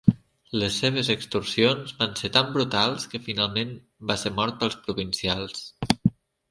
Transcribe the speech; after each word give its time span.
Les 0.61 0.77
seves 0.83 1.11
extorsions 1.13 1.93
van 1.99 2.17
ser 2.23 2.31
tan 2.39 2.49
brutals 2.57 3.07
que 3.13 3.23
finalment 3.29 3.77
va 4.13 4.21
ser 4.25 4.37
mort 4.41 4.61
pels 4.65 4.81
provincials. 4.89 5.67